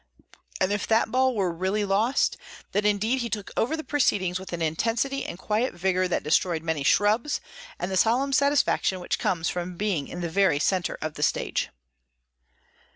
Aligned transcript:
And 0.59 0.73
if 0.73 0.87
that 0.87 1.11
ball 1.11 1.35
were 1.35 1.53
really 1.53 1.85
lost, 1.85 2.35
then 2.71 2.87
indeed 2.87 3.19
he 3.21 3.29
took 3.29 3.51
over 3.55 3.77
the 3.77 3.83
proceedings 3.83 4.39
with 4.39 4.51
an 4.51 4.59
intensity 4.59 5.23
and 5.23 5.37
quiet 5.37 5.75
vigour 5.75 6.07
that 6.07 6.23
destroyed 6.23 6.63
many 6.63 6.81
shrubs, 6.83 7.39
and 7.77 7.91
the 7.91 7.95
solemn 7.97 8.33
satisfaction 8.33 8.99
which 8.99 9.19
comes 9.19 9.47
from 9.47 9.77
being 9.77 10.07
in 10.07 10.21
the 10.21 10.27
very 10.27 10.57
centre 10.57 10.97
of 11.03 11.13
the 11.13 11.21
stage. 11.21 11.69